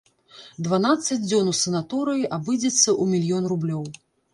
[0.67, 3.91] Дванаццаць дзён у санаторыі абыдзецца ў мільён рублёў.